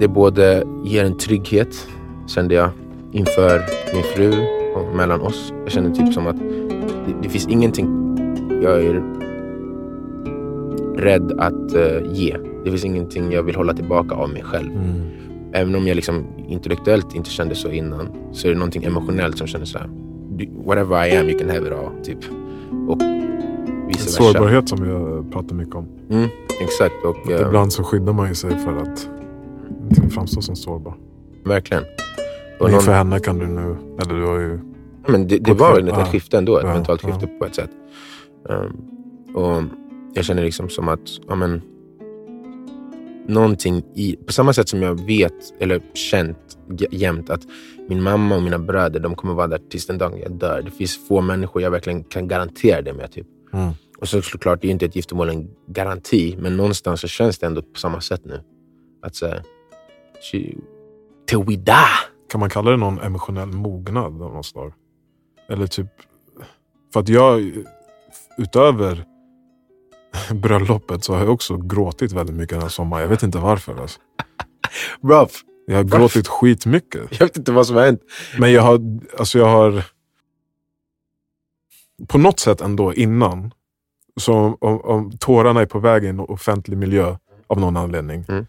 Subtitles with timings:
[0.00, 1.88] det både ger en trygghet,
[2.26, 2.70] kände jag,
[3.12, 3.62] inför
[3.94, 4.32] min fru
[4.74, 5.52] och mellan oss.
[5.64, 6.38] Jag kände typ som att
[7.06, 8.04] det, det finns ingenting
[8.62, 9.02] jag är
[10.96, 12.36] rädd att uh, ge.
[12.64, 14.70] Det finns ingenting jag vill hålla tillbaka av mig själv.
[14.70, 15.10] Mm.
[15.52, 19.46] Även om jag liksom intellektuellt inte kände så innan, så är det någonting emotionellt som
[19.46, 19.90] känner så här.
[20.66, 22.04] Whatever I am, you can have it all.
[22.04, 22.18] Typ.
[22.88, 23.02] Och
[23.88, 24.22] vice versa.
[24.22, 25.86] Sårbarhet som vi har pratat mycket om.
[26.10, 26.28] Mm,
[26.60, 26.94] exakt.
[27.04, 29.08] Och, uh, Ibland så skyddar man ju sig för att
[29.98, 30.96] inte framstå som sårbar.
[31.44, 31.84] Verkligen.
[32.60, 34.58] Och inför henne kan du nu, eller du har ju...
[35.06, 36.04] Men det, det var ett ja.
[36.04, 37.08] skifte ändå, ett Ja, mentalt ja.
[37.08, 37.70] skifte på ett sätt.
[38.48, 39.62] Um, och
[40.14, 41.62] jag känner liksom som att, ja men,
[43.26, 46.58] någonting i, på samma sätt som jag vet, eller känt
[46.90, 47.40] jämt att
[47.88, 50.62] min mamma och mina bröder, de kommer vara där tills den dagen jag dör.
[50.62, 53.12] Det finns få människor jag verkligen kan garantera det med.
[53.12, 53.26] Typ.
[53.52, 53.70] Mm.
[53.98, 57.38] Och så såklart, det är ju inte ett giftermål en garanti, men någonstans så känns
[57.38, 58.40] det ändå på samma sätt nu.
[59.02, 59.14] Att
[60.30, 60.54] säga,
[61.26, 61.74] till we die.
[62.30, 64.72] Kan man kalla det någon emotionell mognad av något slag?
[65.48, 65.86] Eller typ...
[66.92, 67.52] För att jag,
[68.38, 69.04] utöver
[70.34, 73.02] bröllopet, så har jag också gråtit väldigt mycket den här sommaren.
[73.02, 73.80] Jag vet inte varför.
[73.80, 74.00] Alltså.
[75.00, 75.26] Bro,
[75.66, 77.02] Jag har gråtit skitmycket.
[77.10, 78.00] jag vet inte vad som har hänt.
[78.38, 78.80] Men jag har,
[79.18, 79.84] alltså jag har
[82.08, 83.52] på något sätt ändå innan,
[84.20, 87.16] så om, om, om tårarna är på väg i en offentlig miljö
[87.46, 88.46] av någon anledning, Mm.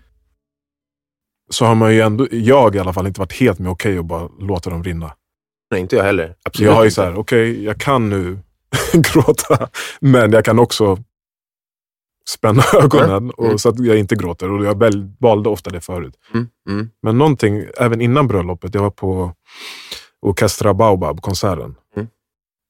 [1.49, 4.05] Så har man ju ändå, jag i alla fall, inte varit helt med okej att
[4.05, 5.15] bara låta dem rinna.
[5.71, 6.35] Nej, inte jag heller.
[6.43, 6.95] Absolut Jag har ju inte.
[6.95, 8.39] så här, okej, jag kan nu
[8.93, 10.97] gråta, men jag kan också
[12.29, 13.57] spänna ögonen och, Mm.
[13.57, 14.51] så att jag inte gråter.
[14.51, 14.83] Och jag
[15.19, 16.15] valde ofta det förut.
[16.33, 19.33] Mm, mm, Men någonting, även innan bröllopet, jag var på
[20.21, 21.75] Orkestra Baobab-konserten.
[21.95, 22.07] Mm.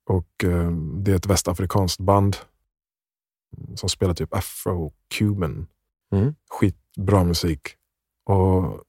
[0.09, 2.37] Och eh, det är ett västafrikanskt band
[3.75, 5.65] som spelar typ afro-cuban.
[6.13, 6.35] Mm.
[6.51, 7.61] Skitbra musik.
[8.25, 8.81] Och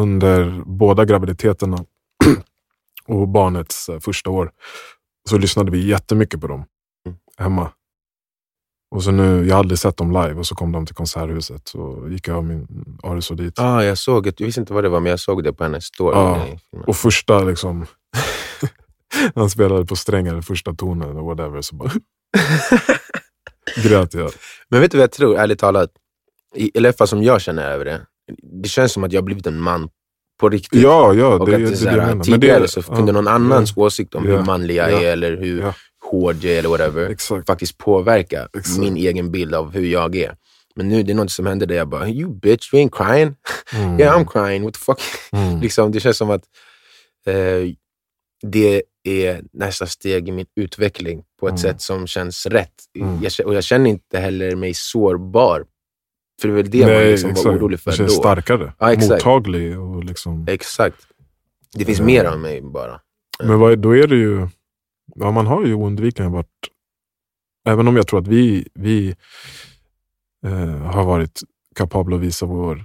[0.00, 1.84] under båda graviditeterna
[3.06, 4.50] och barnets eh, första år
[5.28, 6.64] så lyssnade vi jättemycket på dem
[7.06, 7.18] Mm.
[7.38, 7.70] hemma.
[8.94, 11.68] Och så nu, jag hade aldrig sett dem live och så kom de till Konserthuset.
[11.68, 12.66] Så gick jag och min
[13.02, 13.58] Aris dit.
[13.58, 14.40] Ah, jag såg det.
[14.40, 16.14] Jag visste inte vad det var, men jag såg det på hennes story.
[16.70, 16.86] Filmade.
[16.86, 17.86] Och första liksom,
[19.34, 21.90] han spelade på strängar, första tonen och whatever, så bara
[23.82, 24.30] grät jag.
[24.68, 25.90] Men vet du vad jag tror, ärligt talat?
[26.54, 28.06] I, eller i alla fall som jag känner över det.
[28.62, 29.88] Det känns som att jag har blivit en man
[30.40, 30.82] på riktigt.
[30.82, 32.06] Ja, ja, och det, att det, det, det, så det menar.
[32.14, 34.36] Men tidigare det- så ja, kunde någon annans åsikt om Ja.
[34.36, 35.00] hur manlig jag Ja.
[35.02, 35.74] är eller hur Ja.
[36.10, 37.46] hård jag är eller whatever Exakt.
[37.46, 38.78] faktiskt påverka Exakt.
[38.78, 40.36] min egen bild av hur jag är.
[40.76, 43.34] Men nu det är något som händer där jag bara, you bitch, you ain't crying.
[43.74, 44.00] Mm.
[44.00, 45.00] Yeah I'm crying, what the fuck.
[45.32, 45.60] Mm.
[45.60, 46.42] liksom, det känns som att
[47.26, 47.72] eh,
[48.46, 51.58] det är nästa steg i min utveckling på ett Mm.
[51.58, 52.72] sätt som känns rätt.
[52.98, 53.18] Mm.
[53.22, 55.64] Jag, och jag känner inte heller mig sårbar.
[56.40, 57.96] För det är väl det man Nej, liksom var orolig för då.
[57.96, 59.10] känns starkare, Ja, exakt.
[59.10, 60.46] mottaglig och liksom...
[60.48, 61.06] Exakt.
[61.76, 62.06] Det finns Mm.
[62.06, 63.00] mer av mig bara.
[63.44, 64.48] Men vad, då är det ju,
[65.14, 66.48] ja, man har ju oundvikligen varit,
[67.66, 69.16] även om jag tror att vi, vi
[70.46, 71.40] eh, har varit
[71.74, 72.84] kapabla att visa vår,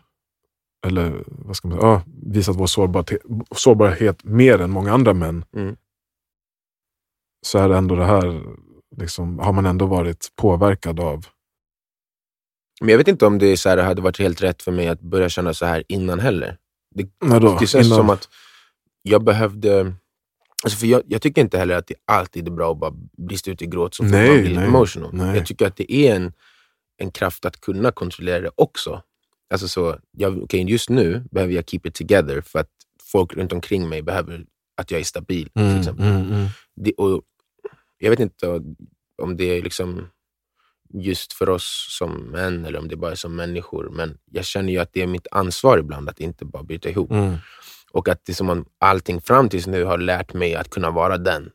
[0.88, 3.22] eller vad ska man säga, ja, visat vår sårbarhet,
[3.56, 5.46] sårbarhet mer än många andra män.
[5.56, 5.76] Mm.
[7.46, 8.42] Så är det ändå det här,
[8.98, 11.26] liksom, har man ändå varit påverkad av.
[12.80, 14.72] Men jag vet inte om det är så här, det hade varit helt rätt för
[14.72, 16.58] mig att börja känna så här innan heller.
[16.96, 17.58] Det, När då?
[17.60, 18.30] det känns Innan- som att
[19.04, 19.94] jag behövde...
[20.64, 23.52] Alltså för jag, jag tycker inte heller att det alltid är bra att bara brista
[23.52, 25.10] ut i gråt så fort man blir nej, emotional.
[25.14, 25.38] nej.
[25.38, 26.34] Jag tycker att det är en,
[26.98, 29.02] en kraft att kunna kontrollera det också.
[29.54, 32.70] Alltså så, jag, okay, just nu behöver jag keep it together för att
[33.12, 34.46] folk runt omkring mig behöver
[34.78, 35.50] att jag är stabil.
[35.50, 36.06] till Mm, exempel.
[36.06, 36.48] mm, mm.
[36.76, 37.22] Det, och
[37.98, 38.62] jag vet inte
[39.22, 40.08] om det är liksom
[40.94, 43.90] just för oss som män eller om det bara är som människor.
[43.90, 47.12] Men jag känner ju att det är mitt ansvar ibland att inte bara bryta ihop.
[47.12, 47.36] Mm.
[47.92, 50.92] Och att det är som om allting fram tills nu har lärt mig att kunna
[50.92, 51.52] vara den.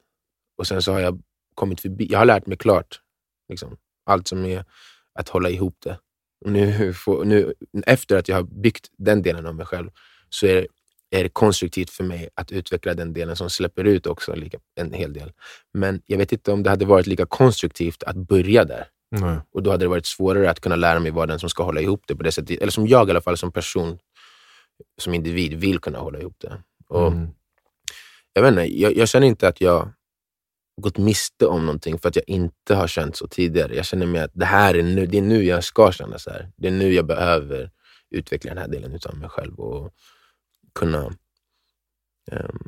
[0.58, 1.22] Och sen så har jag
[1.54, 3.00] kommit förbi, jag har lärt mig klart.
[3.48, 4.64] Liksom, allt som är
[5.18, 5.98] att hålla ihop det.
[6.44, 7.54] Och nu, får, nu,
[7.86, 9.90] efter att jag har byggt den delen av mig själv
[10.28, 10.66] så är,
[11.10, 14.92] är det konstruktivt för mig att utveckla den delen som släpper ut också lika, en
[14.92, 15.32] hel del.
[15.74, 18.86] Men jag vet inte om det hade varit lika konstruktivt att börja där.
[19.10, 19.38] Nej.
[19.52, 21.80] Och då hade det varit svårare att kunna lära mig vara den som ska hålla
[21.80, 22.60] ihop det på det sättet.
[22.60, 23.98] Eller som jag i alla fall som person,
[25.00, 26.62] som individ, vill kunna hålla ihop det.
[26.88, 27.28] Och Mm.
[28.32, 29.92] jag, vet inte, jag, jag känner inte att jag
[30.82, 33.76] gått miste om någonting för att jag inte har känt så tidigare.
[33.76, 36.30] Jag känner mig att det här är nu, det är nu jag ska känna så
[36.30, 36.52] här.
[36.56, 37.70] Det är nu jag behöver
[38.10, 39.92] utveckla den här delen av mig själv och
[40.74, 41.12] kunna
[42.32, 42.58] ehm,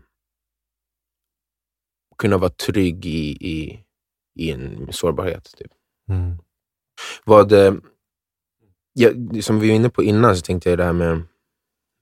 [2.18, 3.84] kunna vara trygg i, i,
[4.34, 5.54] i en sårbarhet.
[5.58, 5.72] Typ.
[6.10, 6.38] Mm.
[7.24, 7.74] Vad, eh,
[8.92, 9.10] ja,
[9.42, 11.22] som vi var inne på innan så tänkte jag det här med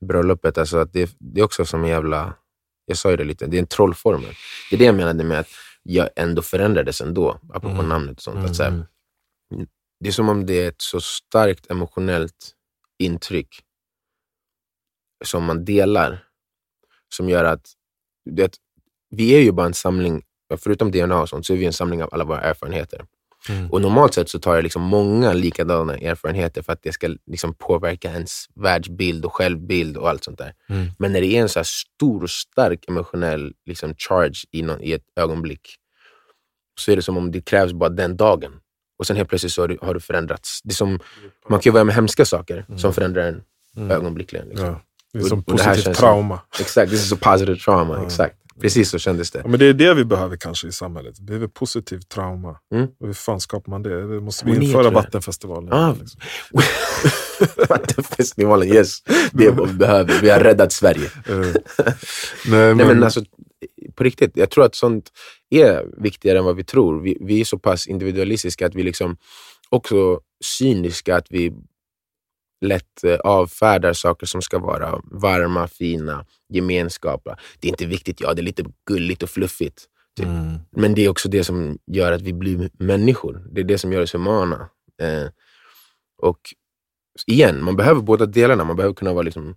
[0.06, 2.34] bröllopet, alltså att det, det är också som en jävla...
[2.86, 4.34] Jag sa ju det lite, det är en trollformel.
[4.70, 5.48] Det är det jag menade med att
[5.82, 7.88] jag ändå förändrades ändå, apropå Mm.
[7.88, 8.36] namnet och sånt.
[8.36, 8.86] Mm, Att så här, mm.
[10.00, 12.52] det är som om det är ett så starkt emotionellt
[12.98, 13.60] intryck
[15.24, 16.24] som man delar,
[17.08, 17.72] som gör att,
[18.24, 18.56] du vet,
[19.10, 20.22] vi är ju bara en samling,
[20.58, 23.06] förutom DNA och sånt, så är vi en samling av alla våra erfarenheter.
[23.48, 23.70] Mm.
[23.70, 27.54] Och normalt sett så tar det liksom många likadana erfarenheter för att det ska liksom
[27.54, 30.52] påverka ens världsbild och självbild och allt sånt där.
[30.68, 30.86] Mm.
[30.98, 34.92] Men när det är en så stor och stark emotionell liksom charge i, någon, i
[34.92, 35.60] ett ögonblick,
[36.80, 38.52] så är det som om det krävs bara den dagen.
[38.98, 40.60] Och sen helt plötsligt så har du, har du förändrats.
[40.64, 40.98] Det är som,
[41.48, 43.42] man kan ju vara med hemska saker som förändrar en
[43.76, 43.90] Mm.
[43.90, 44.48] ögonblickligen.
[44.48, 44.66] Liksom.
[44.66, 44.80] Ja.
[45.12, 46.40] Det är Och- som och det positivt trauma.
[46.60, 48.04] Exakt, this is a positive trauma.
[48.04, 48.36] Exakt.
[48.60, 49.38] Precis så kändes det.
[49.38, 51.18] Ja, men det är det vi behöver kanske i samhället.
[51.18, 52.58] Vi behöver positivt trauma.
[52.74, 52.86] Mm.
[53.00, 54.14] Och hur fan skapar man det?
[54.14, 54.90] Det måste vi det införa.
[54.90, 55.72] Vattenfestivalen.
[55.72, 55.94] Ah.
[56.00, 56.20] liksom.
[57.68, 58.98] Vattenfestivalen, yes.
[59.32, 60.20] Det är vad vi behöver.
[60.20, 61.10] Vi har räddat Sverige.
[61.28, 61.52] Eh, nej,
[62.48, 63.24] Nej, men, men alltså,
[63.94, 65.10] på riktigt, jag tror att sånt
[65.50, 67.00] är viktigare än vad vi tror.
[67.00, 69.16] Vi, vi är så pass individualistiska att vi liksom
[69.68, 71.52] också cyniska, att vi
[72.64, 77.36] lätt eh, avfärdar saker som ska vara varma, fina, gemenskapa.
[77.60, 79.84] Det är inte viktigt, ja det är lite gulligt och fluffigt.
[80.16, 80.26] typ.
[80.26, 83.46] mm, Men det är också det som gör att vi blir människor.
[83.52, 84.68] Det är det som gör oss humana.
[85.02, 85.28] Eh,
[86.22, 86.38] och
[87.26, 88.64] igen, man behöver båda delarna.
[88.64, 89.56] Man behöver kunna vara liksom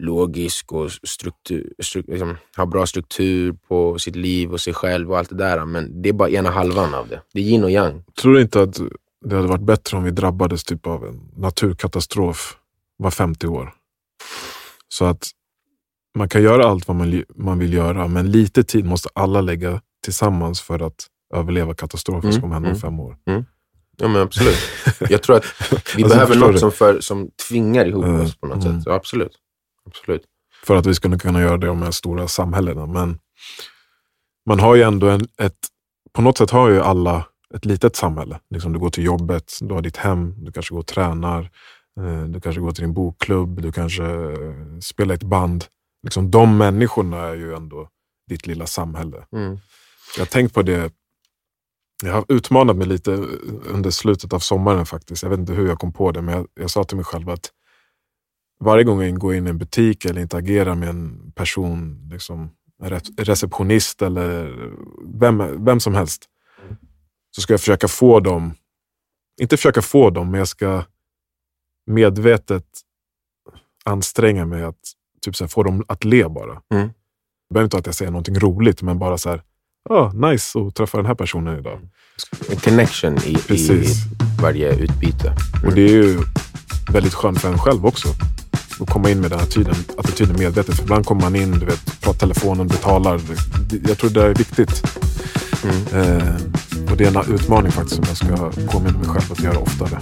[0.00, 5.18] logisk och struktur, stru, liksom, ha bra struktur på sitt liv och sig själv och
[5.18, 5.64] allt det där.
[5.64, 7.20] Men det är bara ena halvan av det.
[7.32, 8.04] Det är yin och yang.
[8.20, 8.80] tror du inte att
[9.24, 12.56] det hade varit bättre om vi drabbades typ av en naturkatastrof
[12.96, 13.74] var 50 år?
[14.88, 15.30] Så att
[16.18, 19.80] man kan göra allt vad man, man vill göra, men lite tid måste alla lägga
[20.04, 22.80] tillsammans för att överleva katastrofen Mm, som kommer hända om mm.
[22.80, 23.16] fem år.
[23.96, 24.58] Ja, men absolut.
[25.10, 25.44] Jag tror att
[25.96, 28.78] vi Alltså, behöver något som, för, som tvingar ihop Mm, oss på något mm.
[28.80, 28.86] sätt.
[28.86, 29.32] Ja, absolut.
[29.86, 30.22] absolut.
[30.64, 32.86] för att vi skulle kunna göra det de här stora samhällena.
[32.86, 33.18] Men
[34.46, 35.58] man har ju ändå en, ett,
[36.12, 37.24] på något sätt har ju alla
[37.54, 38.40] ett litet samhälle.
[38.50, 41.50] Liksom du går till jobbet, du har ditt hem, du kanske går och tränar,
[42.00, 45.64] eh, du kanske går till din bokklubb, du kanske eh, spelar ett band.
[46.02, 47.88] Liksom de människorna är ju ändå
[48.28, 49.26] ditt lilla samhälle.
[49.32, 49.58] Mm.
[50.16, 50.92] Jag har tänkt på det,
[52.04, 53.10] jag har utmanat mig lite
[53.66, 55.22] under slutet av sommaren faktiskt.
[55.22, 57.30] Jag vet inte hur jag kom på det, men jag, jag sa till mig själv
[57.30, 57.50] att
[58.60, 62.50] varje gång jag går in i en butik eller interagerar med en person, liksom,
[62.82, 64.54] en re- receptionist eller
[65.20, 66.26] vem, vem som helst,
[67.38, 68.54] så ska jag försöka få dem,
[69.40, 70.84] inte försöka få dem, men jag ska
[71.86, 72.64] medvetet
[73.84, 74.78] anstränga mig att
[75.22, 76.62] typ så här, få dem att le bara.
[76.74, 76.88] Mm.
[77.48, 79.42] Det behöver inte att jag säger någonting roligt, men bara så här,
[79.90, 81.80] ah, nice att träffa den här personen idag.
[82.50, 83.84] En connection i, i
[84.42, 85.34] varje utbyte.
[85.66, 86.18] Och det är ju
[86.92, 88.08] väldigt skönt för en själv också.
[88.80, 90.76] Att komma in med den attityden, attityden medvetet.
[90.76, 93.20] För ibland kommer man in, du vet, pratar telefonen, betalar.
[93.88, 94.82] Jag tror det är viktigt.
[95.68, 96.18] Mm.
[96.18, 96.34] Eh,
[96.90, 99.98] och det är en utmaning faktiskt som jag ska påminna mig själv att göra oftare.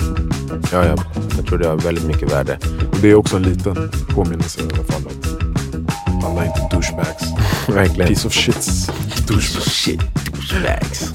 [0.73, 0.97] Ja, ja.
[1.37, 2.59] Jag tror det har väldigt mycket värde.
[2.93, 5.03] Och det är också en liten påminnelse i alla fall.
[5.07, 7.25] Att alla är inte douchebags.
[7.69, 8.09] Verkligen.
[8.09, 8.87] Piece of shits.
[9.27, 9.73] Douchebags.
[9.73, 10.01] Shit.
[10.35, 11.13] Douchebags.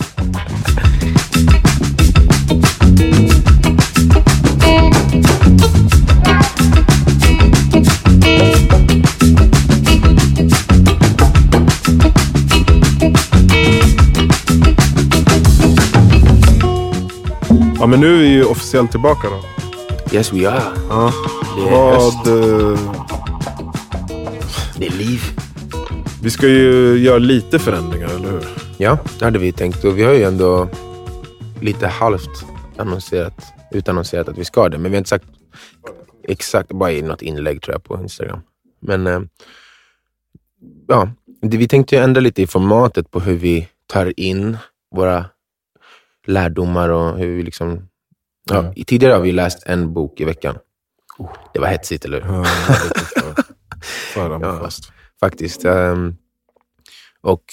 [17.91, 19.41] Men nu är vi ju officiellt tillbaka då.
[20.15, 20.63] Yes we are.
[20.89, 21.13] Ja.
[21.55, 22.17] Det är höst.
[22.25, 22.79] Vad, eh,
[24.77, 25.21] Det är liv.
[26.24, 28.48] vi ska ju göra lite förändringar, eller hur?
[28.77, 29.83] Ja, det hade vi tänkt.
[29.83, 30.69] Och vi har ju ändå
[31.62, 32.45] lite halvt
[32.77, 34.77] annonserat, utannonserat att vi ska det.
[34.77, 35.25] Men vi har inte sagt
[36.27, 38.39] exakt, bara i något inlägg tror jag på Instagram.
[38.81, 39.21] Men eh,
[40.88, 41.10] ja,
[41.41, 44.57] det, vi tänkte ju ändra lite i formatet på hur vi tar in
[44.95, 45.25] våra
[46.28, 47.88] lärdomar och hur vi liksom...
[48.50, 48.74] Ja, Mm.
[48.88, 50.58] Tidigare har vi läst en bok i veckan.
[51.54, 52.46] Det var hetsigt, eller hur?
[54.16, 54.92] Ja, ambitiöst.
[55.20, 55.66] faktiskt.
[55.66, 56.16] Ehm,
[57.22, 57.44] och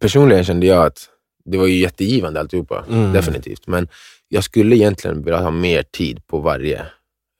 [0.00, 1.08] personligen kände jag att
[1.44, 3.12] det var ju jättegivande alltihopa, Mm.
[3.12, 3.66] definitivt.
[3.66, 3.88] Men
[4.28, 6.80] jag skulle egentligen vilja ha mer tid på varje.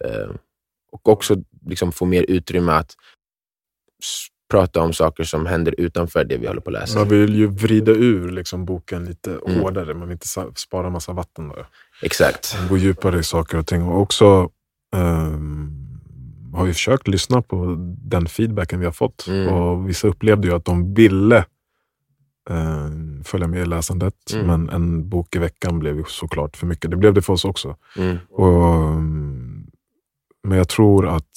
[0.04, 0.38] Ehm,
[0.92, 1.36] och också
[1.66, 2.94] liksom få mer utrymme att
[4.50, 6.98] prata om saker som händer utanför det vi håller på att läsa.
[6.98, 9.60] Man vill ju vrida ur liksom boken lite Mm.
[9.60, 9.94] hårdare.
[9.94, 11.66] Man vill inte spara massa vatten där.
[12.02, 12.56] Exakt.
[12.68, 13.82] Gå djupare i saker och ting.
[13.82, 14.50] Och också
[14.96, 15.70] ehm,
[16.54, 19.26] har vi försökt lyssna på den feedbacken vi har fått.
[19.28, 19.48] Mm.
[19.54, 21.44] Och Vissa upplevde ju att de ville
[22.50, 24.14] ehm, följa med i läsandet.
[24.34, 24.46] Mm.
[24.46, 26.90] Men en bok i veckan blev såklart för mycket.
[26.90, 27.76] Det blev det för oss också.
[27.96, 28.16] Mm.
[28.30, 29.66] Och, mm,
[30.42, 31.30] men jag tror att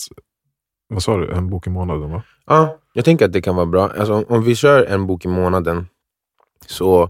[0.87, 2.23] vad sa du, en bok i månaden va?
[2.45, 3.89] Ja, jag tänker att det kan vara bra.
[3.89, 5.87] Alltså, om, om vi kör en bok i månaden
[6.67, 7.09] så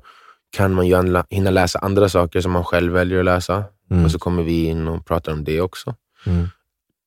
[0.51, 3.63] kan man ju hinna läsa andra saker som man själv väljer att läsa.
[3.91, 4.05] Mm.
[4.05, 5.95] Och så kommer vi in och pratar om det också.
[6.25, 6.47] Mm.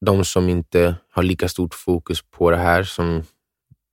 [0.01, 3.23] De som inte har lika stort fokus på det här som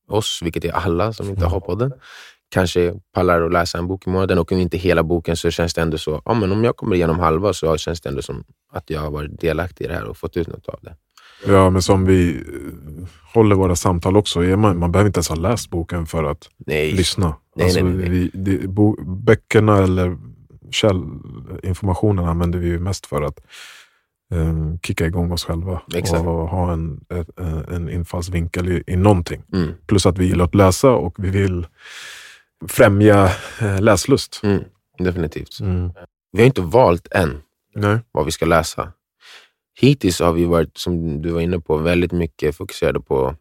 [0.08, 1.94] oss, vilket är alla som inte har podden,
[2.50, 4.40] kanske pallar att läsa en bok i månaden.
[4.40, 6.96] Och om inte hela boken så känns det ändå så, ja, men om jag kommer
[6.96, 10.06] igenom halva så känns det ändå som att jag har varit delaktig i det här
[10.06, 10.96] och fått ut något av det.
[11.48, 14.44] Ja, men som vi eh, håller våra samtal också.
[14.44, 17.36] Är man, man behöver inte ens ha läst boken för att Nej, lyssna.
[17.56, 18.32] Nej, alltså, nej, nej, nej.
[18.34, 20.18] Vi, det, bo, böckerna eller
[20.72, 23.40] källinformationen använder vi ju mest för att
[24.34, 26.22] um, kicka igång oss själva Exakt.
[26.22, 29.44] och ha en, eh, en infallsvinkel i, i någonting.
[29.54, 31.68] mm, Plus att vi gillar att läsa och vi vill
[32.68, 33.30] främja
[33.80, 34.40] läslust.
[34.44, 34.64] mm,
[34.98, 35.60] definitivt.
[35.60, 35.92] Mm.
[36.32, 37.42] Vi har inte valt än
[37.76, 38.00] Nej.
[38.12, 38.92] vad vi ska läsa.
[39.80, 43.36] Hittills har vi varit, som du var inne på, väldigt mycket fokuserade på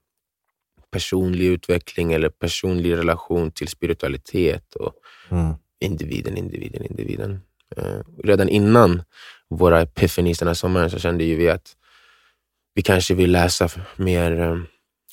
[0.91, 4.93] personlig utveckling eller personlig relation till spiritualitet och
[5.31, 5.55] Mm.
[5.81, 7.41] individen, individen, individen.
[7.77, 9.03] Eh, redan innan
[9.49, 11.77] våra epiphanies den här sommaren så kände ju vi att
[12.75, 14.59] vi kanske vill läsa mer eh,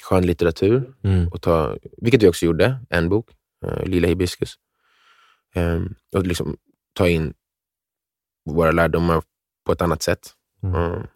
[0.03, 1.27] skönlitteratur, Mm.
[1.27, 3.29] och ta, vilket vi också gjorde, en bok,
[3.65, 4.55] eh, Lila hibiskus.
[5.55, 5.81] Eh,
[6.15, 6.57] och liksom
[6.93, 7.33] ta in
[8.45, 9.23] våra lärdomar
[9.65, 10.33] på ett annat sätt.
[10.63, 10.75] Mm.
[10.75, 11.07] Mm.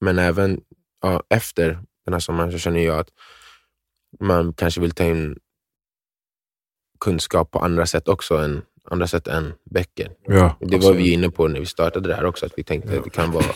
[0.00, 0.60] Men även
[1.02, 3.08] ja, efter den här sommaren så känner jag att
[4.20, 5.38] man kanske vill ta in
[7.00, 10.12] kunskap på andra sätt också, än, andra sätt än böcker.
[10.26, 12.98] Ja, Det var vi inne på när vi startade det här också, att vi tänkte
[12.98, 13.54] att det kan vara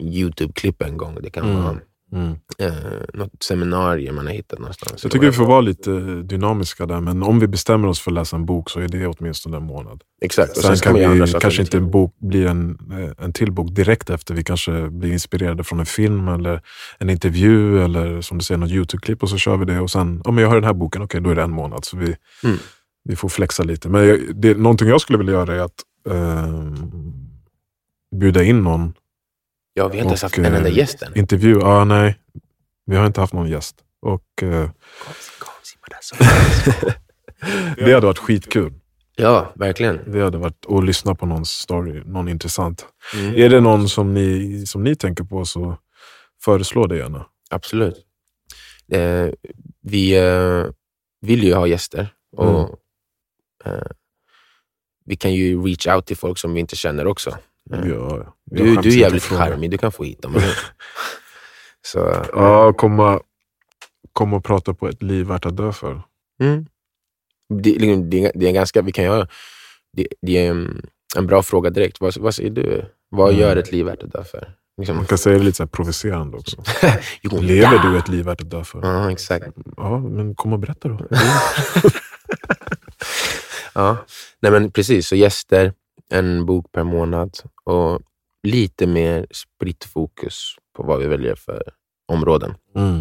[0.00, 1.18] YouTube-klipp en gång.
[1.22, 1.62] Det kan Mm.
[1.64, 1.80] vara
[2.12, 2.32] Mm.
[2.58, 2.72] eh,
[3.14, 5.02] något seminarium man har hittat någonstans.
[5.04, 5.90] Jag tycker vi får vara lite
[6.22, 9.06] dynamiska där, men om vi bestämmer oss för att läsa en bok så är det
[9.06, 10.02] åtminstone en månad.
[10.22, 10.56] Exakt.
[10.56, 11.60] Sen ska kan vi kanske lite.
[11.62, 14.34] inte en bok blir en, eh, en till bok direkt efter.
[14.34, 16.60] Vi kanske blir inspirerade från en film eller
[16.98, 19.80] en intervju eller som du säger något YouTube-klipp och så kör vi det.
[19.80, 21.84] Och sen, om jag har den här boken, okej då är det en månad.
[21.84, 22.56] Så vi, Mm.
[23.04, 23.88] vi får flexa lite.
[23.88, 26.54] Men jag, det, någonting jag skulle vilja göra är att eh,
[28.20, 28.94] bjuda in någon.
[29.78, 31.18] Ja, vi har inte ens haft en enda eh, gäst än.
[31.18, 32.18] Intervju, ah, nej.
[32.86, 33.76] Vi har inte haft någon gäst.
[34.00, 34.70] Och eh,
[37.76, 38.72] det hade varit skitkul.
[39.16, 40.12] Ja, verkligen.
[40.12, 42.86] Det hade varit att lyssna på någons story, någon intressant.
[43.14, 43.34] Mm.
[43.34, 45.76] Är det någon som ni, som ni tänker på så
[46.40, 47.26] föreslå det gärna.
[47.50, 47.96] Absolut.
[48.92, 49.28] Eh,
[49.80, 50.64] vi eh,
[51.20, 52.78] vill ju ha gäster och
[53.64, 53.90] eh,
[55.04, 57.38] vi kan ju reach out till folk som vi inte känner också.
[57.72, 60.34] Eh, Ja, du, du är jävligt charmig, du kan få hit dem.
[61.86, 63.20] Så, Ja, komma,
[64.12, 66.02] komma och prata på ett liv värt att dö för.
[66.40, 66.66] mm.
[67.62, 67.72] det,
[68.10, 69.28] det, är- det är ganska, vi kan göra,
[69.96, 72.00] det, det är en, en bra fråga direkt.
[72.00, 72.84] Vad, vad säger du?
[73.10, 73.40] Vad Mm.
[73.40, 74.54] gör ett liv värt att dö för?
[74.78, 76.56] Liksom, Man kan säga det lite så här provocerande också.
[77.22, 77.90] gonna Lever die.
[77.90, 78.80] du ett liv värt att dö för?
[78.82, 79.46] Ja, exakt.
[79.76, 80.98] Ja, men kom och berätta då.
[83.74, 83.96] Ja,
[84.40, 85.08] nej men precis.
[85.08, 85.72] Så gäster,
[86.12, 88.00] en bok per månad och
[88.42, 91.62] lite mer spritt fokus på vad vi väljer för
[92.12, 92.54] områden.
[92.74, 92.98] Mm.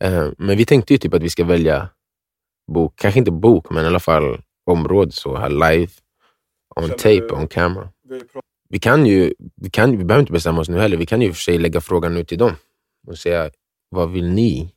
[0.00, 1.88] Eh, men vi tänkte ju typ att vi ska välja
[2.72, 5.92] bok, kanske inte bok, men i alla fall område så här live,
[6.76, 7.88] on tape, on camera.
[8.68, 10.96] Vi kan ju, vi, kan, vi behöver inte bestämma oss nu heller.
[10.96, 12.52] Vi kan ju för sig lägga frågan nu till dem
[13.06, 13.50] och säga,
[13.88, 14.74] vad vill ni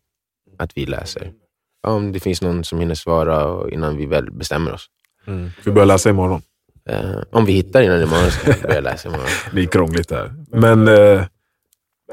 [0.58, 1.34] att vi läser?
[1.82, 4.89] Ja, Om det finns någon som hinner svara innan vi väl bestämmer oss.
[5.27, 5.50] Mm.
[5.65, 6.41] Vi börjar läsa imorgon.
[6.89, 9.27] Eh, om vi hittar innan imorgon så kan vi börja läsa imorgon.
[9.53, 10.34] Det är krångligt där.
[10.51, 11.24] Men eh,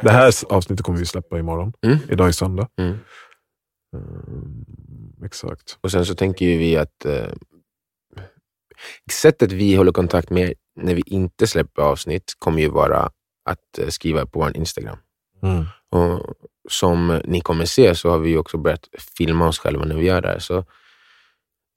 [0.03, 1.73] det här avsnittet kommer vi släppa imorgon.
[1.83, 1.99] Mm.
[2.09, 2.69] Idag är söndag.
[2.79, 2.99] Mm.
[3.95, 4.65] Mm,
[5.25, 5.79] exakt.
[5.81, 7.33] Och sen så tänker ju vi att eh,
[9.13, 13.11] sättet vi håller kontakt med när vi inte släpper avsnitt kommer ju vara
[13.51, 14.99] att eh, skriva på vår Instagram.
[15.43, 15.65] Mm.
[15.91, 16.35] Och
[16.69, 20.21] som ni kommer se så har vi också börjat filma oss själva när vi gör
[20.21, 20.39] det här.
[20.39, 20.65] Så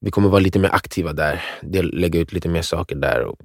[0.02, 1.44] vi kommer vara lite mer aktiva där,
[1.82, 3.24] lägga ut lite mer saker där.
[3.24, 3.38] Och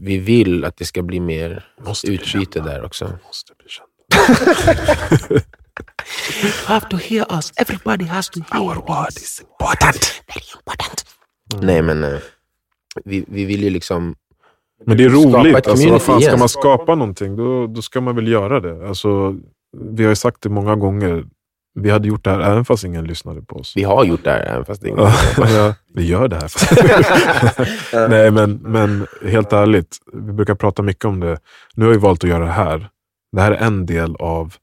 [0.00, 2.72] vi vill att det ska bli mer Måste bli utbyte kända.
[2.72, 3.18] där också.
[3.26, 3.88] Måste bli känd.
[6.42, 7.52] You have to hear us.
[7.56, 10.22] Everybody has to hear Our word is important.
[10.28, 11.04] Very important.
[11.62, 12.18] Nej, men eh,
[13.04, 14.14] vi, vi vill ju liksom...
[14.86, 15.66] Men det är roligt.
[15.68, 18.88] Alltså, vad fan, ska man skapa någonting, då, då ska man väl göra det.
[18.88, 19.36] Alltså,
[19.76, 21.24] vi har ju sagt det många gånger.
[21.74, 23.72] Vi hade gjort det här även fast ingen lyssnade på oss.
[23.76, 24.88] Vi har gjort det här, även fast är
[25.56, 28.08] Ja, vi gör det här.
[28.08, 29.96] Nej, men, men helt ärligt.
[30.12, 31.38] Vi brukar prata mycket om det.
[31.74, 32.88] Nu har vi valt att göra det här.
[33.32, 34.54] Det här är en del av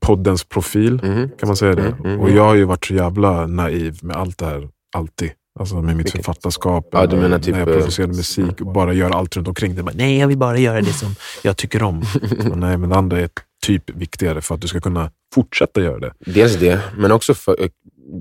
[0.00, 1.00] poddens profil.
[1.04, 1.30] Mhm.
[1.38, 1.82] Kan man säga det?
[1.82, 2.36] Mm, mm, och mm.
[2.36, 4.68] jag har ju varit så jävla naiv med allt det här.
[4.96, 5.32] Alltid.
[5.58, 6.88] Alltså med mitt författarskap.
[6.92, 9.74] Ja, typ, när jag eh, producerade musik och bara gör allt runt omkring.
[9.74, 12.04] Det bara, nej, jag vill bara göra det som jag tycker om.
[12.40, 13.28] Så, nej, men det andra är
[13.66, 16.12] typ viktigare för att du ska kunna fortsätta göra det.
[16.18, 17.70] Dels det, men också för, eh,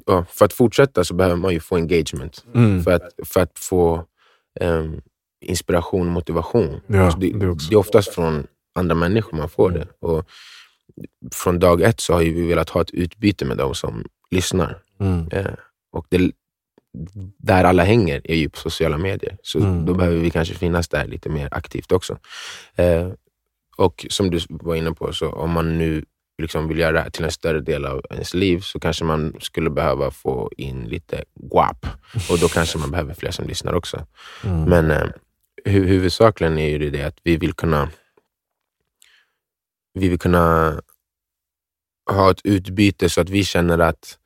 [0.06, 2.46] ja, för att fortsätta så behöver man ju få engagement.
[2.56, 2.84] Mm.
[2.84, 4.06] För, att, för att få
[4.62, 5.02] um,
[5.46, 6.82] inspiration och motivation.
[6.88, 9.88] Ja, alltså det, det det är oftast från andra människor man får det.
[10.00, 10.26] Och
[11.34, 14.78] från dag ett så har vi velat ha ett utbyte med de som lyssnar.
[15.00, 15.28] Mm.
[15.32, 15.46] Eh,
[15.92, 16.32] och det,
[17.38, 19.38] där alla hänger är ju på sociala medier.
[19.44, 19.86] Så Mm.
[19.86, 22.18] då behöver vi kanske finnas där lite mer aktivt också.
[22.76, 23.08] Eh,
[23.76, 26.06] och som du var inne på, så om man nu
[26.42, 29.36] liksom vill göra det här till en större del av ens liv så kanske man
[29.40, 31.86] skulle behöva få in lite guap.
[32.30, 34.08] Och då kanske man behöver fler som lyssnar också.
[34.44, 34.64] Mm.
[34.64, 35.10] Men eh,
[35.66, 37.90] hu huvudsakligen är ju det att vi vill kunna
[39.94, 40.82] vi vill kunna
[42.12, 44.18] ha ett utbyte så att vi känner att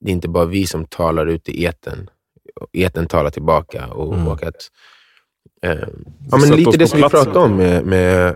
[0.00, 2.10] det är inte bara vi som talar ut i eten.
[2.72, 4.28] Eten talar tillbaka och, Mm.
[4.28, 4.70] och att
[5.62, 5.70] eh,
[6.30, 8.34] ja, men lite det som vi pratade om med, med eh,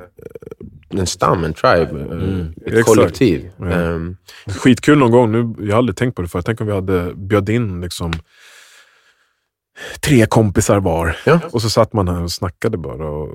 [0.90, 2.87] en stam, en tribe, eh, Mm, ett exakt.
[2.87, 3.50] kollektiv.
[3.58, 3.70] Ja.
[3.70, 5.32] Ehm, Skitkul någon gång.
[5.32, 6.46] Nu, jag har aldrig tänkt på det förut.
[6.46, 8.12] Tänk om vi hade bjöd in liksom
[10.00, 11.16] tre kompisar var.
[11.26, 11.40] Ja.
[11.50, 13.08] Och så satt man här och snackade bara.
[13.08, 13.28] Och,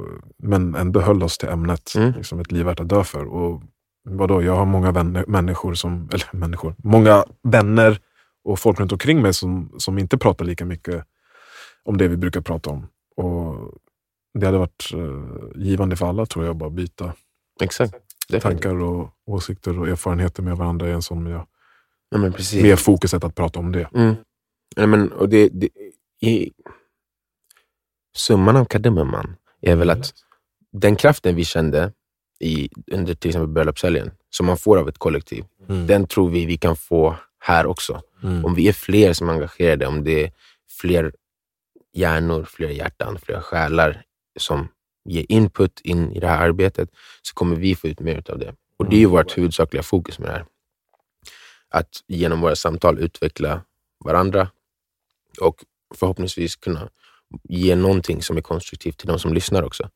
[0.43, 1.95] men ändå höll oss till ämnet.
[1.95, 2.13] Mm.
[2.17, 3.25] Liksom ett liv värt att dö för.
[3.25, 3.61] Och
[4.09, 7.99] vadå, jag har många vänner, människor som, eller människor, många vänner
[8.43, 11.03] och folk runt omkring mig som, som inte pratar lika mycket
[11.83, 12.87] om det vi brukar prata om.
[13.23, 13.71] Och
[14.33, 17.13] det hade varit eh, givande för alla tror jag, bara byta
[17.61, 17.93] exakt.
[18.41, 21.41] Tankar och åsikter och erfarenheter med varandra i en sån miljö.
[22.09, 22.63] Ja, men precis.
[22.63, 23.89] Med fokuset att prata om det.
[23.93, 24.15] Mm.
[24.75, 25.69] Ja, men, och det, det,
[26.21, 26.51] i,
[28.15, 30.13] summan av kardemumman är väl att
[30.71, 31.93] den kraften vi kände
[32.39, 35.87] i, under till exempel bröllopshelgen, som man får av ett kollektiv, Mm.
[35.87, 38.01] den tror vi vi kan få här också.
[38.23, 38.45] Mm.
[38.45, 40.31] Om vi är fler som är engagerade, om det är
[40.81, 41.13] fler
[41.93, 44.03] hjärnor, fler hjärtan, fler själar
[44.39, 44.67] som
[45.05, 46.89] ger input in i det här arbetet,
[47.21, 48.55] så kommer vi få ut mer av det.
[48.77, 50.45] Och det är ju vårt huvudsakliga fokus med det här.
[51.69, 53.61] Att genom våra samtal utveckla
[54.05, 54.49] varandra
[55.41, 56.89] och förhoppningsvis kunna
[57.43, 59.89] ge någonting som är konstruktivt till de som lyssnar också.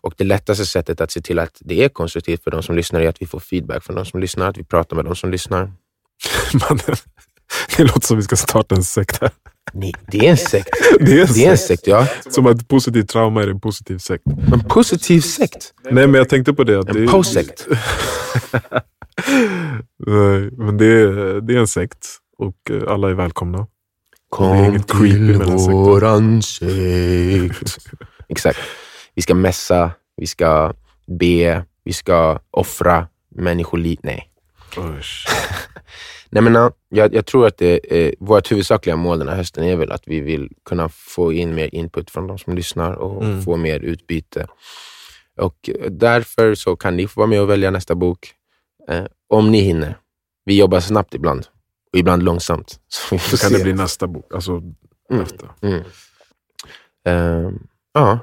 [0.00, 3.00] Och det lättaste sättet att se till att det är konstruktivt för de som lyssnar
[3.00, 5.30] är att vi får feedback från de som lyssnar, att vi pratar med de som
[5.30, 5.72] lyssnar.
[6.68, 6.78] Man,
[7.76, 9.30] det låter som vi ska starta en sekt här.
[9.72, 10.68] Nej, det är en sekt.
[11.00, 11.86] Det är en Det är en sekt.
[11.86, 12.06] ja.
[12.30, 14.24] Som att positivt trauma är en positiv sekt.
[14.52, 15.74] En positiv sekt.
[15.84, 16.82] Nej, men jag tänkte på det.
[16.82, 17.66] Det En är- posekt.
[20.06, 22.06] Nej, men det är, det är en sekt.
[22.38, 23.58] Och eh, alla är välkomna.
[23.58, 23.68] Det är
[24.28, 27.78] Kom inget creepy till våran sekt.
[28.28, 28.58] Exakt.
[29.14, 30.72] Vi ska mässa, vi ska
[31.20, 33.98] be, vi ska offra människoliv.
[34.02, 34.30] Nej.
[36.30, 39.64] Nej men, ja, jag, jag tror att det, eh, vårt huvudsakliga mål den här hösten
[39.64, 43.24] är väl att vi vill kunna få in mer input från de som lyssnar och
[43.24, 43.42] Mm.
[43.42, 44.46] få mer utbyte.
[45.40, 48.32] Och eh, därför så kan ni få vara med och välja nästa bok.
[48.88, 49.98] Eh, om ni hinner.
[50.44, 51.46] Vi jobbar snabbt ibland
[51.92, 52.80] och ibland långsamt.
[52.88, 53.56] Så Så kan se.
[53.56, 54.34] det bli nästa bok.
[54.34, 54.62] Alltså
[55.10, 55.22] Mm.
[55.22, 55.48] efter.
[55.62, 55.82] Mm.
[57.04, 57.58] Ehm,
[57.94, 58.18] ja.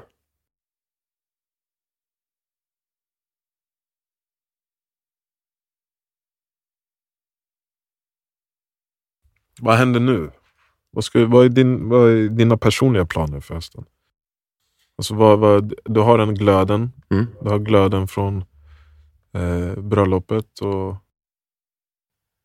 [9.60, 10.30] Vad händer nu?
[10.90, 13.84] Vad, ska, vad, är din, vad är dina personliga planer för hösten?
[14.98, 16.92] Alltså vad, vad, du har den glöden.
[17.10, 17.26] Mm.
[17.42, 18.44] Du har glöden från
[19.32, 20.96] eh, bröllopet och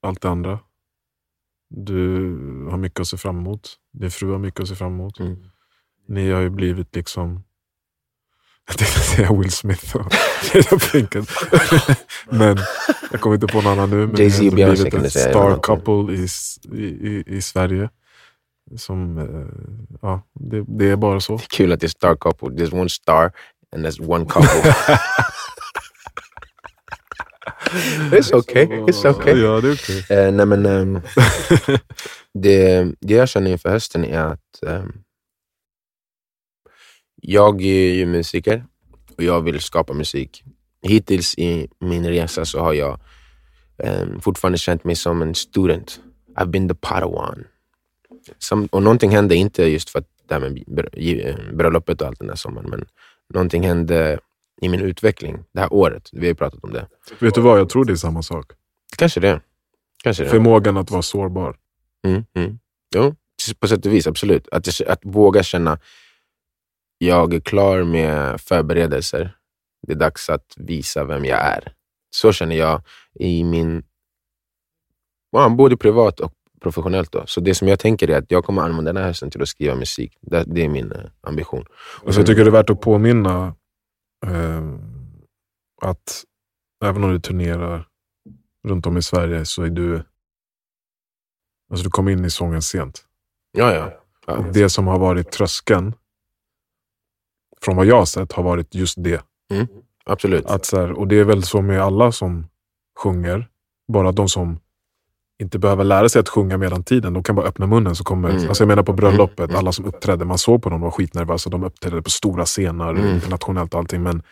[0.02, 0.60] allt det andra.
[1.70, 2.36] Du
[2.72, 3.78] har mycket att se fram emot.
[3.94, 5.20] Din fru har mycket att se fram emot.
[5.20, 5.44] Mm.
[6.08, 7.44] Ni har ju blivit liksom...
[8.72, 10.14] Jag tänkte säga Will Smith och
[10.54, 11.30] Jada Pinkett.
[12.30, 12.58] Men
[13.12, 14.08] jag kommer inte på någon annan nu.
[14.08, 16.28] Men Jay-Z och Beyoncé ett säga, star couple i,
[16.88, 17.90] i, i, Sverige.
[18.78, 19.26] Som, eh,
[20.02, 21.38] ja, det, det är bara så.
[21.38, 22.50] Kul att det är star couple.
[22.50, 23.32] There's one star
[23.76, 24.74] and there's one couple.
[28.12, 28.66] It's okay.
[28.66, 29.40] It's okay.
[29.40, 30.32] Ja, det är okej.
[30.32, 31.02] Nej men, ehm,
[32.34, 34.94] det, det jag känner inför hösten är att ehm,
[37.22, 38.66] jag är ju musiker
[39.18, 40.44] och jag vill skapa musik.
[40.82, 43.00] Hittills i min resa så har jag
[43.84, 46.00] ehm, fortfarande känt mig som en student.
[46.36, 47.44] I've been the padawan.
[48.38, 52.20] Som, och någonting hände, inte just för att det här med eh, bröllopet och allt
[52.20, 52.86] den där sommaren, men
[53.34, 54.20] någonting hände
[54.62, 56.10] i min utveckling det här året.
[56.12, 56.88] Vi har ju pratat om det.
[57.20, 58.52] Vet du vad, jag tror det är samma sak.
[58.98, 59.42] Kanske det.
[60.04, 60.30] Kanske det.
[60.30, 61.56] Förmågan att vara sårbar.
[62.08, 62.60] Mm, mm.
[62.96, 63.16] Jo,
[63.60, 64.48] på sätt och vis absolut.
[64.52, 65.80] Att, att våga känna,
[67.06, 69.38] jag är klar med förberedelser.
[69.88, 71.74] Det är dags att visa vem jag är.
[72.10, 72.82] Så känner jag
[73.14, 73.84] i min,
[75.32, 77.12] ja, både privat och professionellt.
[77.12, 77.24] Då.
[77.26, 79.48] Så det som jag tänker är att jag kommer använda den här hösten till att
[79.48, 80.18] skriva musik.
[80.22, 81.66] Det, det är min eh, ambition.
[82.04, 83.56] Och så jag tycker det är värt att påminna
[84.26, 84.64] eh,
[85.82, 86.24] att
[86.84, 87.88] även om du turnerar
[88.68, 90.04] runt om i Sverige så är du...
[91.72, 93.06] Alltså du kom in i sången sent.
[93.52, 93.94] Ja, ja.
[94.28, 94.38] ja.
[94.38, 95.94] Och det som har varit tröskeln,
[97.64, 99.22] från vad jag har sett, har varit just det.
[100.06, 100.46] Absolut.
[100.46, 102.48] Att så här, och det är väl så med alla som
[103.00, 103.48] sjunger.
[103.94, 104.60] Bara de som
[105.42, 108.30] inte behöver lära sig att sjunga medan tiden, de kan bara öppna munnen så kommer...
[108.30, 108.48] Mm.
[108.48, 109.56] Alltså jag menar på bröllopet, Mm.
[109.56, 111.50] alla som uppträdde, man såg på dem, de var skitnervösa.
[111.50, 113.08] De uppträdde på stora scener, Mm.
[113.16, 114.04] internationellt och allting.
[114.04, 114.24] Men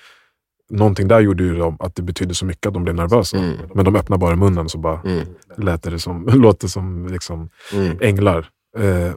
[0.70, 3.38] någonting där gjorde ju dem att det betydde så mycket att de blev nervösa.
[3.38, 3.58] Mm.
[3.76, 5.26] Men de öppnade bara munnen så bara Mm.
[5.58, 7.98] lät det som, låter som liksom Mm.
[8.02, 8.50] änglar.
[8.78, 9.14] Eh,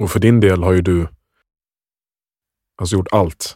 [0.00, 1.08] och för din del har ju du
[2.78, 3.54] alltså gjort allt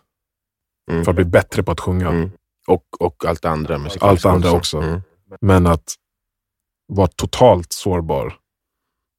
[0.90, 1.04] Mm.
[1.04, 2.08] för att bli bättre på att sjunga.
[2.08, 2.30] Mm.
[2.66, 3.78] Och, och allt det andra.
[3.78, 4.78] musikaliska Allt det andra också.
[4.78, 5.00] Mm.
[5.40, 5.94] Men att
[6.88, 8.34] vara totalt sårbar,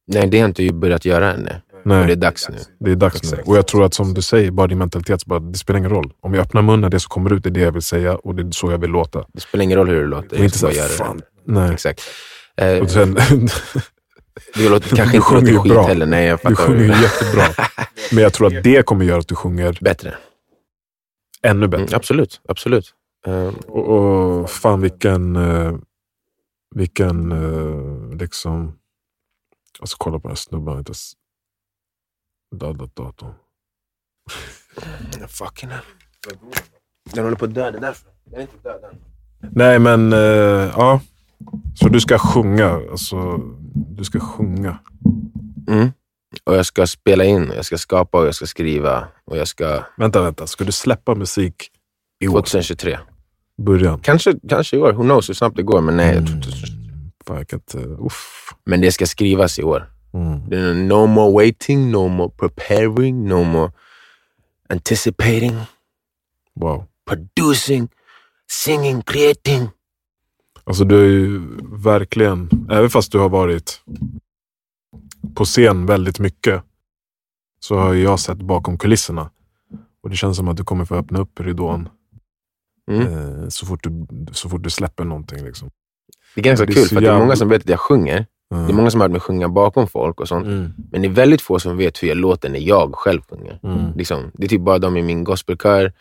[0.06, 1.48] Nej, det har inte ju börjat göra än.
[1.84, 2.00] nej.
[2.00, 2.56] Och det är dags nu.
[2.80, 3.28] det är dags nu.
[3.28, 3.48] Exakt.
[3.48, 5.90] Och jag tror att som du säger, bara din mentalitet, så bara, det spelar ingen
[5.90, 6.12] roll.
[6.20, 8.42] Om jag öppnar munnen, det som kommer ut är det jag vill säga och det
[8.42, 9.24] är så jag vill låta.
[9.32, 10.38] Det spelar ingen roll hur det låter.
[10.38, 10.80] Och inte så här, det.
[10.88, 11.72] fan, nej.
[11.72, 12.00] Exakt.
[12.56, 13.16] Eh, Och sen,
[14.54, 15.86] det låter kanske Du inte sjunger låter skit bra.
[15.86, 16.06] heller.
[16.06, 16.54] Nej, jag du fattar.
[16.66, 17.44] sjunger ju jättebra.
[18.12, 20.14] Men jag tror att det kommer göra att du sjunger Bättre.
[21.42, 21.82] ännu bättre.
[21.84, 22.40] Mm, absolut.
[22.48, 22.94] absolut.
[23.26, 25.72] Eh, Och, och fan vilken, eh,
[26.74, 28.78] vilken eh, liksom,
[29.80, 31.12] alltså kolla på den här snubben, han ens
[32.56, 33.32] dödat datorn.
[35.28, 35.84] fucking hell.
[37.12, 37.70] Den håller på att dö.
[37.70, 38.10] Det är därför.
[38.24, 38.98] Den är inte död än.
[39.52, 40.18] Nej men, eh,
[40.76, 41.00] ja.
[41.74, 43.40] Så du ska sjunga, alltså
[43.74, 44.78] du ska sjunga.
[45.68, 45.92] Mm.
[46.44, 49.08] Och jag ska spela in, jag ska skapa och jag ska skriva.
[49.24, 49.82] Och jag ska...
[49.96, 51.70] Vänta, vänta, ska du släppa musik
[52.20, 52.32] i år?
[52.32, 52.98] 2023.
[53.62, 53.98] Början?
[54.00, 54.92] Kanske, kanske i år.
[54.92, 55.80] Who knows hur snabbt det går.
[55.80, 56.14] Men nej.
[56.14, 56.48] jag tror Mm.
[56.48, 56.58] inte-
[57.26, 58.54] Fan, jag kan inte, uff.
[58.66, 59.90] Men det ska skrivas i år.
[60.14, 60.88] Mm.
[60.88, 63.72] No more waiting, no more preparing, no more
[64.68, 65.56] anticipating,
[66.60, 66.84] Wow.
[67.08, 67.88] producing,
[68.50, 69.68] singing, creating.
[70.64, 71.40] Alltså du är ju
[71.84, 73.80] verkligen, även fast du har varit
[75.34, 76.62] på scen väldigt mycket,
[77.60, 79.30] så har jag sett bakom kulisserna.
[80.02, 81.88] Och det känns som att du kommer få öppna upp ridån
[82.90, 83.02] Mm.
[83.42, 85.44] eh, så, fort du, så fort du släpper någonting.
[85.44, 85.70] Liksom.
[86.34, 87.68] Det är ganska Det är kul, för att det är många jävla- som vet att
[87.68, 88.26] jag sjunger.
[88.54, 88.66] Mm.
[88.66, 90.46] Det är många som har hört mig sjunga bakom folk och sånt.
[90.46, 90.70] Mm.
[90.90, 93.60] Men det är väldigt få som vet hur jag låter när jag själv sjunger.
[93.62, 93.92] Mm.
[93.96, 95.92] Liksom, det är typ bara de i min gospelkör,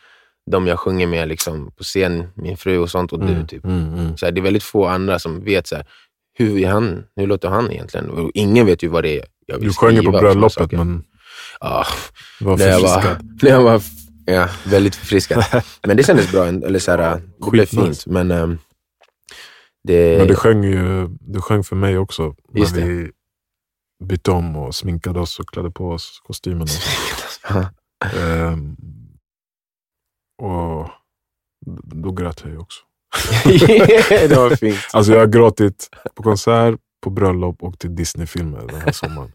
[0.51, 3.33] de jag sjunger med liksom, på scen, min fru och sånt och du.
[3.33, 3.47] Mm.
[3.47, 3.65] Typ.
[3.65, 3.93] Mm.
[3.93, 4.17] Mm.
[4.17, 5.85] Så här, det är väldigt få andra som vet så här,
[6.37, 8.09] hur, är han, hur låter han egentligen.
[8.09, 11.03] Och ingen vet ju vad det är jag vill Du sjöng ju på bröllopet men
[11.59, 11.85] Ja,
[12.39, 13.03] du var när jag var,
[13.41, 13.81] när jag var
[14.25, 15.45] ja, väldigt förfriskad.
[15.83, 16.47] Men det kändes bra.
[16.47, 18.05] Eller så här, det blev fint.
[18.05, 18.57] Men ehm,
[19.83, 20.17] det...
[20.17, 22.35] Men du sjöng ju du sjöng för mig också.
[22.51, 22.81] När Just det.
[22.81, 23.11] vi
[24.03, 26.71] bytte om och sminkade oss och klädde på oss kostymerna.
[30.43, 30.89] Och
[31.83, 32.79] då grät jag ju också.
[34.09, 34.79] det var fint.
[34.93, 39.31] Alltså jag har gråtit på konsert, på bröllop och till Disney-filmer den här sommaren.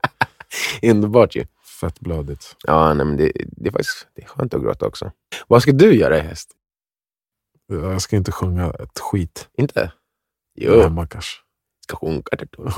[0.82, 1.46] Underbart ju.
[1.80, 2.56] Fett blödigt.
[2.66, 5.12] Ja, nej, men det, det är faktiskt det är skönt att gråta också.
[5.46, 6.50] Vad ska du göra i höst?
[7.66, 9.92] Jag ska inte sjunga ett skit Inte?
[10.54, 11.40] Jo, hemma kanske.
[11.84, 12.22] ska sjunga.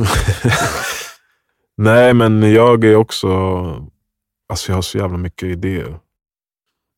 [1.76, 3.28] Nej, men jag är också...
[4.48, 5.98] Alltså jag har så jävla mycket idéer.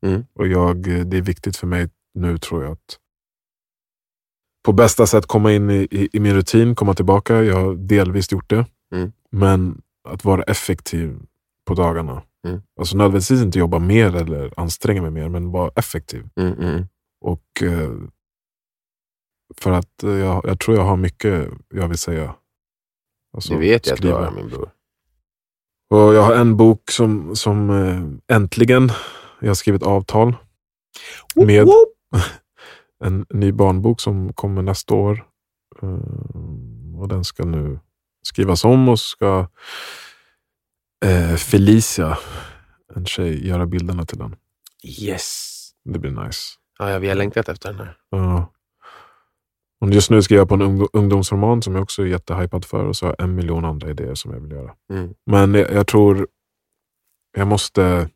[0.07, 0.25] Mm.
[0.35, 2.99] Och jag, det är viktigt för mig nu tror jag att
[4.65, 7.43] på bästa sätt komma in i, i, i min rutin, komma tillbaka.
[7.43, 8.67] Jag har delvis gjort det.
[8.95, 9.13] Mm.
[9.31, 11.19] Men att vara effektiv
[11.67, 12.23] på dagarna.
[12.47, 12.63] Mm.
[12.81, 16.29] Alltså nödvändigtvis inte jobba mer eller anstränga mig mer, men vara effektiv.
[16.37, 16.87] Mm, mm.
[17.21, 17.91] Och eh,
[19.57, 22.35] För att eh, jag, jag tror jag har mycket jag vill säga.
[23.35, 24.25] Alltså, Det vet jag att du skriva.
[24.25, 24.71] har, min bror.
[25.91, 28.91] Och jag har en bok som, som eh, äntligen,
[29.43, 30.35] jag har skrivit avtal
[31.35, 31.69] med
[33.05, 35.25] en ny barnbok som kommer nästa år.
[35.83, 37.81] Eh, och den ska nu
[38.23, 39.49] skrivas om och ska
[41.05, 42.19] eh, Felicia,
[42.95, 44.37] en tjej, göra bilderna till den.
[44.85, 45.49] Yes!
[45.85, 46.43] Det blir nice.
[46.79, 47.97] Ja, vi har längtat efter den här.
[48.11, 48.53] Ja.
[49.81, 52.85] Och just nu skriver jag på en ung- ungdomsroman som jag också är jättehypad för
[52.85, 54.75] och så har jag en miljon andra idéer som jag vill göra.
[54.93, 55.15] Mm.
[55.27, 56.27] Men jag, jag tror
[57.37, 58.09] jag måste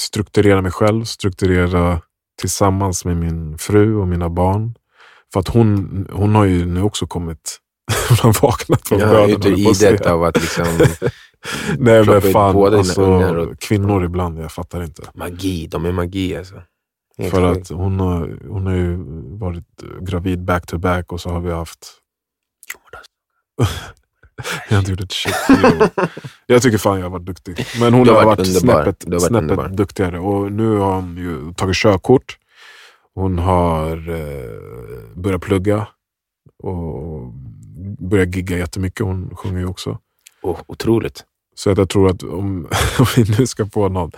[0.00, 2.00] strukturera mig själv, strukturera
[2.40, 4.74] tillsammans med min fru och mina barn.
[5.32, 7.58] För att hon, hon har ju nu också kommit,
[8.08, 9.28] hon har vaknat från Ja, döden.
[9.30, 10.66] jag på att idet av att liksom
[11.78, 15.02] Nej men fan, alltså, och- kvinnor ibland, jag fattar inte.
[15.14, 16.62] magi, de är magi alltså.
[17.18, 18.96] Helt För att hon har, hon har ju
[19.38, 21.78] varit gravid back to back och så har vi haft
[24.68, 25.34] jag har inte gjort ett shit.
[26.46, 27.66] Jag tycker fan jag har varit duktig.
[27.80, 29.68] Men hon har har varit, varit snäppet, har varit snäppet underbar.
[29.68, 30.18] duktigare.
[30.18, 32.38] Och nu har hon ju tagit körkort.
[33.14, 35.86] Hon har eh, börjat plugga
[36.62, 37.32] och
[37.98, 39.06] börjat gigga jättemycket.
[39.06, 39.98] Hon sjunger ju också.
[40.42, 41.24] Oh, otroligt.
[41.54, 44.10] Så att jag tror att om, om vi nu ska få någon,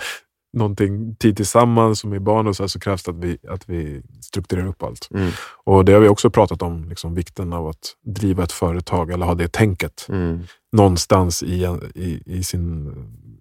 [0.54, 3.68] någonting tid tillsammans som är barn och så, här, så krävs det att vi, att
[3.68, 5.08] vi strukturerar upp allt.
[5.14, 5.30] Mm.
[5.64, 9.26] Och det har vi också pratat om, liksom, vikten av att driva ett företag eller
[9.26, 10.40] ha det tänket Mm.
[10.72, 12.92] någonstans i, i, i sin,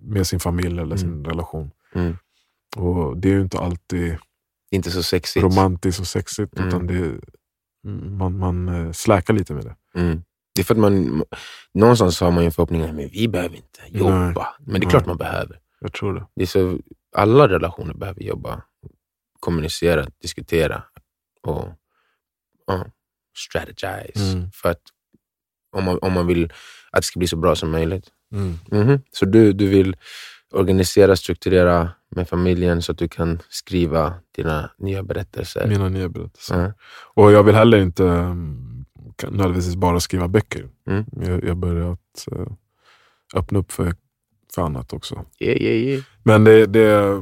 [0.01, 1.71] med sin familj eller sin relation.
[1.95, 2.17] Mm.
[2.75, 4.17] Och Det är ju inte alltid
[4.71, 5.43] Inte så sexigt.
[5.43, 6.67] romantiskt och sexigt, Mm.
[6.67, 7.19] utan det,
[8.17, 9.75] man, man eh, släkar lite med det.
[9.99, 10.23] Mm.
[10.55, 11.23] Det är för att man,
[11.73, 14.47] någonstans har man ju förhoppningen men vi behöver inte jobba.
[14.59, 14.89] Men det är Nej.
[14.89, 15.59] klart man behöver.
[15.79, 16.25] Jag tror det.
[16.35, 16.77] Det är så,
[17.13, 18.61] alla relationer behöver jobba,
[19.39, 20.83] kommunicera, diskutera
[21.41, 21.67] och
[22.67, 22.85] ja,
[23.37, 24.33] strategize.
[24.33, 24.51] Mm.
[24.51, 24.81] För att
[25.71, 26.43] om man, om man vill
[26.91, 28.07] att det ska bli så bra som möjligt.
[28.31, 28.59] Mm.
[28.71, 29.01] Mhm.
[29.11, 29.95] Så du, du vill
[30.51, 35.67] organisera, strukturera med familjen så att du kan skriva dina nya berättelser.
[35.67, 36.59] Mina nya berättelser.
[36.59, 36.73] Ja.
[37.23, 38.03] Och jag vill heller inte
[39.15, 40.69] kan- nödvändigtvis bara skriva böcker.
[40.87, 41.05] Mm.
[41.11, 42.47] Jag, jag börjar att eh,
[43.35, 43.95] öppna upp för,
[44.55, 45.25] för annat också.
[45.39, 46.03] Yeah, yeah, yeah.
[46.23, 47.21] Men det, det,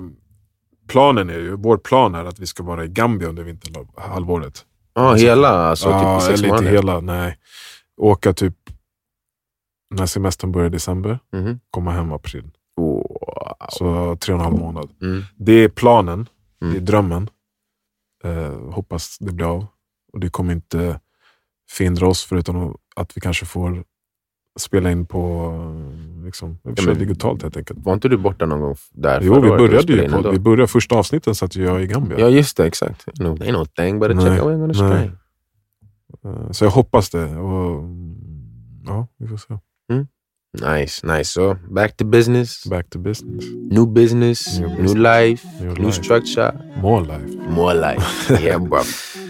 [0.88, 4.66] planen är ju, vår plan är att vi ska vara i Gambia under vinterhalvåret.
[4.94, 7.38] Ja, hela alltså, ja, typ sex eller inte hela, nej.
[7.98, 8.56] Åka typ
[9.96, 11.60] när semestern börjar i december, Mhm.
[11.72, 12.52] komma hem i april.
[12.78, 13.18] Wow.
[13.70, 14.90] Så tre och en halv månad.
[15.02, 15.24] Mm.
[15.36, 16.30] Det är planen,
[16.62, 16.74] Mm.
[16.74, 17.30] det är drömmen.
[18.24, 19.66] Eh, hoppas det blir av.
[20.14, 21.00] Och det kommer inte
[21.72, 23.84] förhindra oss förutom att vi kanske får
[24.60, 25.52] spela in på
[26.26, 27.80] liksom, ja, men- digitalt helt enkelt.
[27.86, 30.96] Var inte du borta någon gång där Jo, vi började ju på, vi började första
[30.96, 32.20] avsnitten satt jag i Gambia.
[32.20, 32.66] Ja, just det.
[32.66, 33.20] Exakt.
[33.20, 34.74] No, ain't no thing but Nej, check nej.
[34.76, 35.12] string.
[36.26, 37.26] Eh, Så jag hoppas det.
[37.38, 38.16] Och, mm,
[38.86, 39.54] ja, vi får se.
[40.78, 41.24] Nice, nice.
[41.32, 42.66] So, back to business.
[42.70, 43.46] Back to business.
[43.72, 44.94] New business, New new, business.
[45.22, 46.04] life, New new, life.
[46.04, 47.38] structure, More life.
[47.50, 48.34] more life.
[48.44, 48.84] yeah, bruv.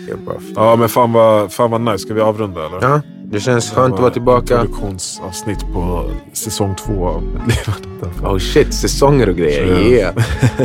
[0.07, 0.53] Yeah, bruv.
[0.55, 1.97] Ja, men fan vad, fan vad nice.
[1.99, 2.81] Ska vi avrunda eller?
[2.81, 3.01] Ja,
[3.31, 4.53] det känns skönt att vara tillbaka.
[4.61, 8.27] Introduktionsavsnitt på säsong två av levande.
[8.27, 9.67] Oh shit, säsonger och grejer.
[9.75, 9.81] Så.
[9.81, 10.15] Yeah.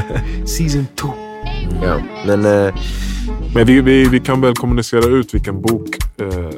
[0.47, 1.07] Season two.
[1.83, 2.75] Ja, men eh,
[3.55, 6.51] Men vi, vi, vi kan väl kommunicera ut vilken bok eh,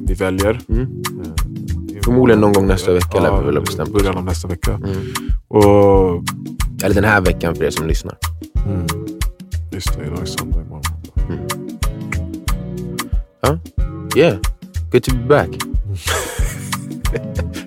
[0.00, 0.60] vi väljer.
[0.68, 4.48] mm, Eh, Förmodligen någon gång nästa vecka lär vi väl ha bestämt början av nästa
[4.48, 4.70] vecka.
[4.72, 4.96] mm.
[5.48, 6.22] Och,
[6.84, 8.16] Eller den här veckan för er som lyssnar.
[8.66, 8.86] mm,
[9.72, 10.82] just det, idag är söndag imorgon.
[14.16, 14.36] Yeah,
[14.92, 15.48] good to be back.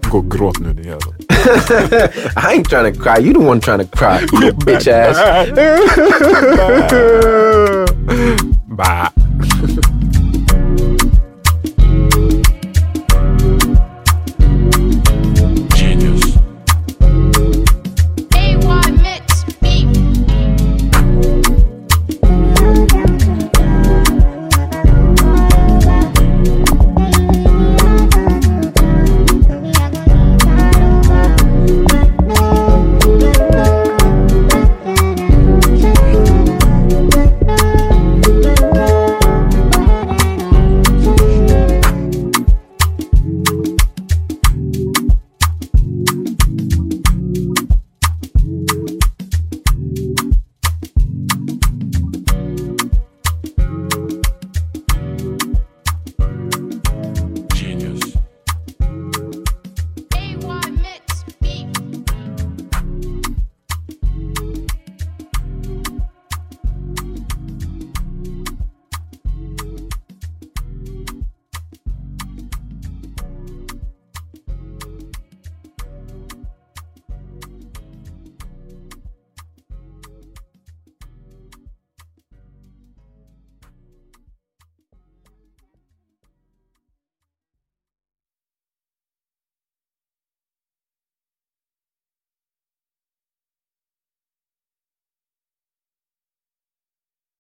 [0.10, 1.14] Gå och gråt nu din jävel.
[2.36, 3.20] I ain't trying to cry.
[3.20, 4.20] You the one trying to cry.
[4.42, 5.18] You bitch ass.
[8.68, 9.10] Bye.